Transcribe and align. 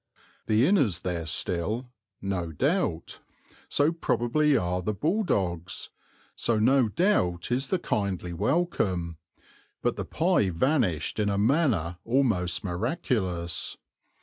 The 0.47 0.65
inn 0.65 0.79
is 0.79 1.01
there 1.01 1.27
still 1.27 1.91
no 2.23 2.51
doubt; 2.51 3.19
so 3.69 3.91
probably 3.91 4.57
are 4.57 4.81
the 4.81 4.95
bulldogs; 4.95 5.91
so 6.35 6.57
no 6.57 6.89
doubt 6.89 7.51
is 7.51 7.69
the 7.69 7.77
kindly 7.77 8.33
welcome; 8.33 9.19
but 9.83 9.97
the 9.97 10.05
pie 10.05 10.49
vanished 10.49 11.19
in 11.19 11.29
a 11.29 11.37
manner 11.37 11.97
almost 12.03 12.63
miraculous. 12.63 13.77